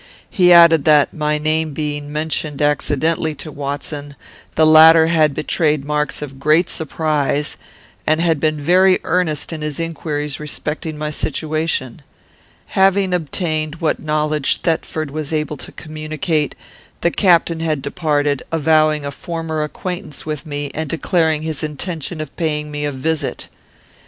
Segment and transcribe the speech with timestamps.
[0.31, 4.15] He added that, my name being mentioned accidentally to Watson,
[4.55, 7.55] the latter had betrayed marks of great surprise,
[8.07, 12.01] and been very earnest in his inquiries respecting my situation.
[12.73, 16.55] Having obtained what knowledge Thetford was able to communicate,
[17.01, 22.35] the captain had departed, avowing a former acquaintance with me, and declaring his intention of
[22.37, 23.49] paying me a visit.